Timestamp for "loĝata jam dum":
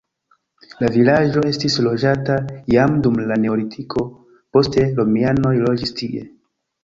1.87-3.19